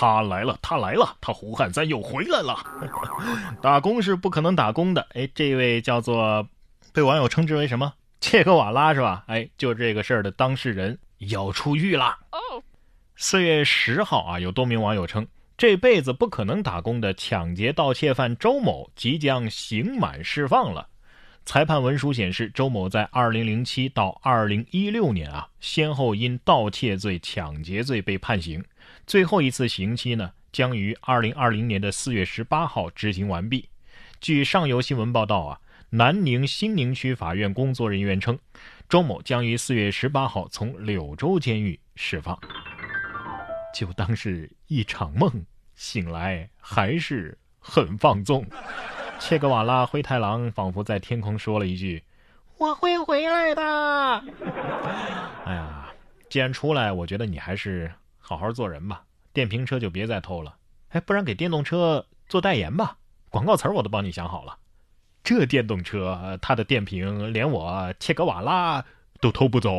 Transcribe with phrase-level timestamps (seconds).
[0.00, 2.56] 他来了，他来了，他胡汉三又回来了。
[3.60, 5.06] 打工是不可能打工的。
[5.12, 6.48] 哎，这位叫做
[6.94, 9.24] 被网友称之为什么切格瓦拉是吧？
[9.26, 12.16] 哎，就这个事儿的当事人要出狱了。
[13.16, 15.26] 四月十号啊，有多名网友称，
[15.58, 20.88] 这辈子不可能打工的抢劫盗窃犯周某即将刑满释放了。
[21.44, 28.64] 裁判文书显示，周某在2007到2016年啊，先后因盗窃罪、抢劫罪被判刑，
[29.06, 33.68] 最后一次刑期呢，将于2020年的4月18号执行完毕。
[34.20, 38.38] 据上游新闻报道啊，南宁兴宁区法院工作人员称，
[38.88, 42.38] 周某将于4月18号从柳州监狱释放。
[43.74, 48.46] 就当是一场梦，醒来还是很放纵。
[49.20, 52.02] 切格瓦拉灰太狼仿佛在天空说了一句
[52.58, 53.62] ：“我会回来的。”
[55.44, 55.88] 哎呀，
[56.28, 59.02] 既然出来，我觉得你还是好好做人吧。
[59.32, 60.56] 电瓶车就别再偷了，
[60.88, 62.96] 哎，不然给电动车做代言吧。
[63.28, 64.56] 广告词我都帮你想好了。
[65.22, 68.84] 这电动车它的电瓶连我切格瓦拉
[69.20, 69.70] 都偷不走。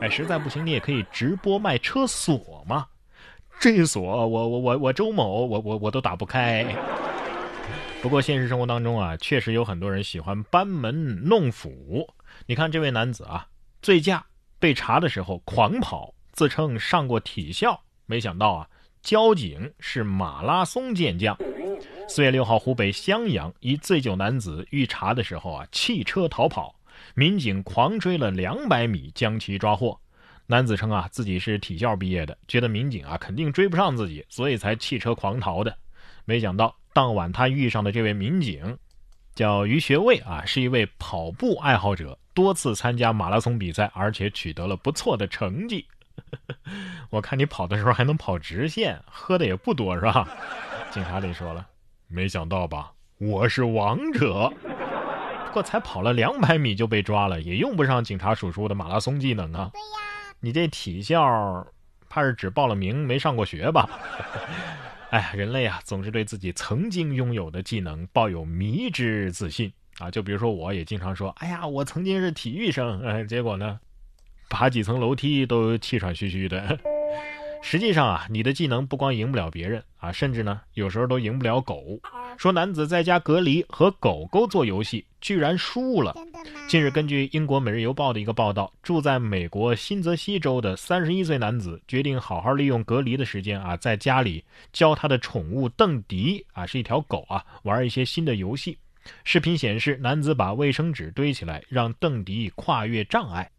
[0.00, 2.86] 哎，实在不行你也可以直播卖车锁嘛。
[3.58, 6.64] 这锁我我我我周某我我我都打不开。
[8.02, 12.08] 不过现实生活当中啊，确实有很多人喜欢班门弄斧。
[12.46, 13.46] 你看这位男子啊，
[13.82, 14.24] 醉驾
[14.58, 18.68] 被查的时候狂跑，自称上过体校，没想到啊，
[19.02, 21.36] 交警是马拉松健将。
[22.08, 26.74] 四月六号，湖北襄阳一醉酒男子遇查的时候啊，弃车逃跑，
[27.14, 30.00] 民警狂追了两百米将其抓获。
[30.46, 35.76] 男子称啊，自己是体校毕业的，觉得民警啊肯定追不上自己，所以才弃车狂逃的。
[36.24, 36.74] 没想到。
[36.92, 38.76] 当晚，他遇上的这位民警
[39.34, 45.86] 叫于学卫啊，是一位跑步爱好者，多次参加马拉松比赛，而且取得了不错的成绩。
[47.10, 50.28] 我看你跑的时候还能跑直线，喝的也不多是吧？
[50.90, 51.66] 警察里说了，
[52.08, 52.92] 没想到吧？
[53.18, 54.52] 我是王者。
[55.46, 59.70] 不过才跑了两百米就被抓了，也用不上警察叔叔的马拉松技能啊。
[59.72, 59.86] 对呀，
[60.40, 61.66] 你这体校
[62.08, 63.88] 怕是只报了名没上过学吧？
[65.10, 70.08] 哎，人类啊，总是对自己曾经拥有的技能抱有迷之自信啊！
[70.08, 73.80] 就比如说，我也经常说：“哎呀，我曾经是体育生。”哎，结果呢，
[74.48, 76.78] 爬几层楼梯都气喘吁吁的。
[77.62, 82.00] 实际上啊，你的技能不光赢不了别人啊，甚至呢，有时候都赢不了狗。
[82.36, 86.14] 说男子在家隔离和狗狗做游戏，居然输了。
[86.68, 94.42] 近日，根据英国《每日邮报》的一个报道，住在美国新泽西州的三十一岁男子决定好好利用隔离的时间啊，在家里
[94.72, 98.78] 教他的宠物邓迪啊，是一条狗啊，玩一些新的游戏。
[99.24, 103.50] 视频显示，男子把卫生纸堆起来，让邓迪跨越障碍。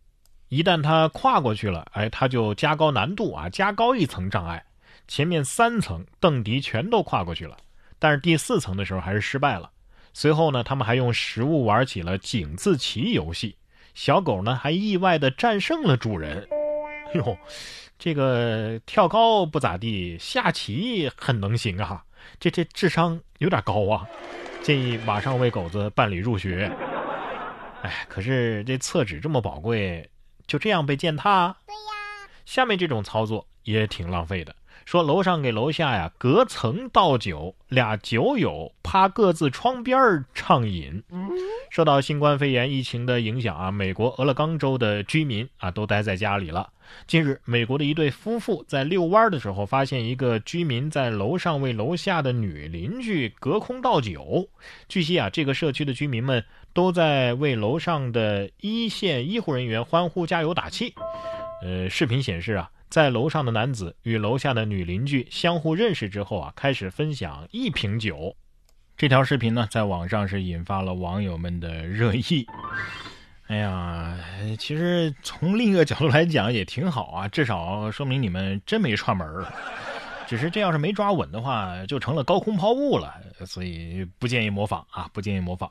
[0.51, 4.61] 一旦它跨过去了，哎，它就加高难度啊，加高一层障碍。
[5.07, 7.55] 前面三层邓迪全都跨过去了，
[7.97, 9.71] 但是第四层的时候还是失败了。
[10.11, 13.55] 随后呢，他们还用食物玩起了井字棋游戏，
[13.93, 16.45] 小狗呢还意外的战胜了主人。
[17.13, 17.37] 哟，
[17.97, 22.03] 这个跳高不咋地，下棋很能行啊，
[22.41, 24.05] 这这智商有点高啊，
[24.61, 26.69] 建议马上为狗子办理入学。
[27.83, 30.05] 哎，可是这厕纸这么宝贵。
[30.51, 31.55] 就这样被践踏？
[31.65, 34.53] 对呀，下面这种操作也挺浪费的。
[34.83, 41.01] 说楼上给楼下呀隔层倒酒，俩酒友趴各自窗边畅饮。
[41.69, 46.69] 受到新冠肺炎疫情的影响啊，美国俄勒冈州的居民啊都待在家里了。
[47.07, 54.49] 近日，美国的一对夫妇在遛弯的时候，发现一个居民在楼上为楼下的女邻居隔空倒酒。
[54.89, 56.43] 据悉啊，这个社区的居民们
[56.73, 60.93] 都在为楼上的一线医护人员欢呼加油打气。
[61.63, 68.35] 呃，视频显示啊，在楼上的男子与楼下的女邻居相互认识之后啊，开始分享一瓶酒。
[68.97, 72.45] 这条视频呢，在网上是引发了网友们的热议。
[73.47, 74.17] 哎呀，
[74.57, 79.45] 其实从另一个角度来讲也挺好啊，至少说明你们真没串门儿。
[80.31, 85.69] 只是这要是没抓稳的话，就成了高空抛物了，所以不建议模仿啊，不建议模仿。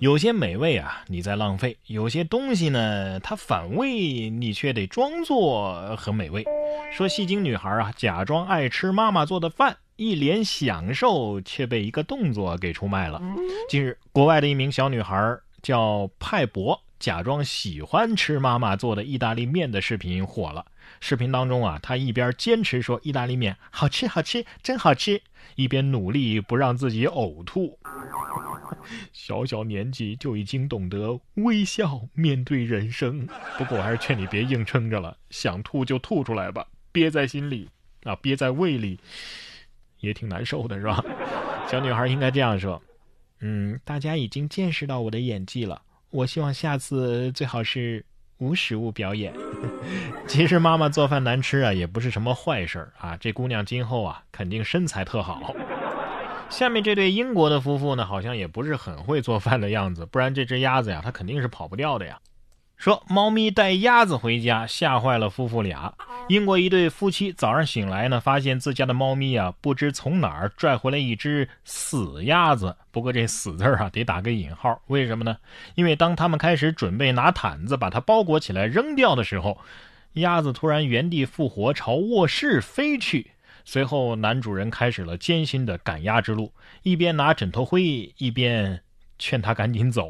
[0.00, 6.44] 有些美味啊，你在浪费；有些东西呢，它反胃，你却得装作很美味。
[6.90, 13.22] 说戏精女孩啊，假装爱吃妈妈做的饭，一脸享受，却被一个动作给出卖了。
[13.68, 15.38] 近日，国外的一名小女孩。
[15.62, 20.64] 叫派博假装喜欢吃妈妈做的意大利面的视频火了。
[20.98, 25.22] 视频当中啊，他一边坚持说意大利面好吃好吃真好吃，
[25.54, 27.78] 一边努力不让自己呕吐。
[29.12, 33.26] 小小年纪就已经懂得微笑面对人生。
[33.58, 37.68] 不过我还是劝你别硬撑着了，想吐就吐出来吧，憋在心里
[38.04, 38.98] 啊，憋在胃里
[40.00, 41.04] 也挺难受的，是吧？
[41.68, 42.80] 小女孩应该这样说
[43.40, 48.04] ：“嗯，大家已经见识到我的演技了，我希望下次最好是
[48.38, 49.34] 无实物表演。”
[50.26, 53.16] 其实妈妈做饭难吃啊，也不是什么坏事儿啊。
[53.16, 55.54] 这姑娘今后啊，肯定身材特好。
[56.48, 62.18] 下面这对英国的夫妇呢，好像也不是很会做饭的样子，不然这只鸭子呀，它肯定是跑不掉的呀。
[62.80, 65.92] 说猫咪带鸭子回家，吓坏了夫妇俩。
[66.28, 72.74] 英国一对夫妻早上醒来呢，发现自家的猫咪啊，不知从哪儿拽回来一只死鸭子。
[72.90, 75.36] 不过这“死”字啊，得打个引号，为什么呢？
[75.74, 79.58] 因为当他们开始准备拿毯子把它包裹起来扔掉的时候，
[80.14, 83.32] 鸭子突然原地复活，朝卧室飞去。
[83.66, 86.50] 随后，男主人开始了艰辛的赶鸭之路，
[86.82, 88.82] 一边拿枕头灰，一边
[89.18, 90.08] 劝他赶紧走。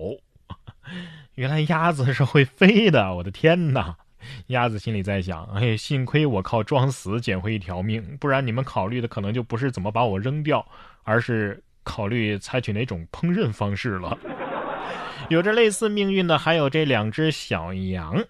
[1.40, 3.96] 原来鸭子是会飞的，我的天哪！
[4.48, 10.62] 鸭子心里在想：哎，幸亏我靠装死捡回一条命，不然你们考虑的可能就不是怎么把我扔掉，
[11.02, 14.18] 而是考虑采取哪种烹饪方式了。
[15.30, 18.22] 有着类似命运的还有这两只小羊。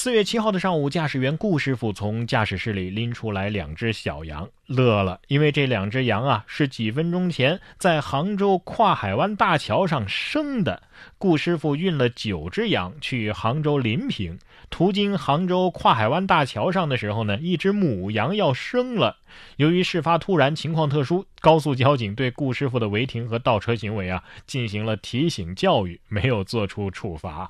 [0.00, 10.84] 四月七号的上午，驾驶员顾师傅从驾驶室里拎出来两只小羊，乐了，因为这两只羊啊是几分钟前在杭州跨海湾大桥上生的。
[11.18, 14.38] 顾师傅运了九只羊去杭州临平，
[14.70, 19.16] 途经杭州跨海湾大桥上的时候呢，一只母羊要生了。
[19.56, 27.48] 由于事发突然，情况特殊，高速交警对顾师傅的违停和倒车行为啊进行了提醒教育，没有做出处罚。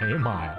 [0.00, 0.54] 哎呀妈呀，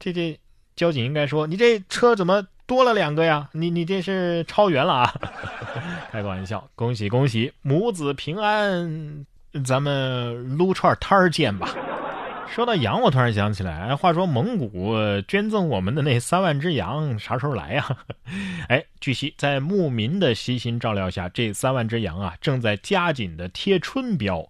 [0.00, 0.36] 这这。
[0.76, 3.48] 交警应该说：“你这车怎么多了两个呀？
[3.52, 5.14] 你你这是超员了啊！”
[6.12, 9.24] 开个玩笑，恭喜恭喜，母子平安，
[9.64, 11.74] 咱们撸串摊儿见吧。
[12.48, 14.94] 说到羊，我突然想起来，话说蒙古
[15.26, 17.96] 捐赠我们的那三万只羊啥时候来呀？
[18.68, 24.46] 哎，据悉，在牧民的悉心照料下，这三万只羊啊，正在加紧的贴春膘。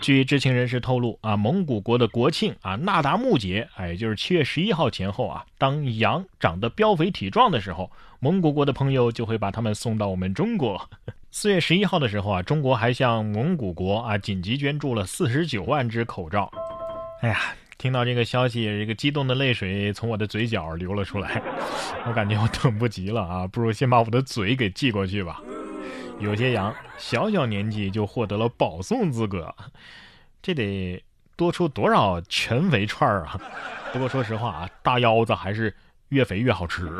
[0.00, 7.90] 据知情人士透露啊，蒙古国的国庆啊，纳达木节，哎，就是七月十一号前后啊，当羊长得膘肥体壮的时候，
[8.20, 10.80] 蒙古国的朋友就会把它们送到我们中国。
[11.30, 16.50] 四月十一号的时候啊，中国还向蒙古国啊紧急捐助了四十九万只口罩。
[17.20, 17.38] 哎呀，
[17.76, 21.42] 听到这个消息，这个激动的泪水从我的嘴角流了出来，
[22.06, 25.42] 我感觉我等不及了啊，不如先把我的嘴给寄过去吧。
[26.18, 29.54] 有些羊小小年纪就获得了保送资格，
[30.42, 31.02] 这得
[31.36, 33.40] 多出多少全肥串啊！
[33.92, 35.74] 不过说实话啊，大腰子还是
[36.08, 36.90] 越肥越好吃。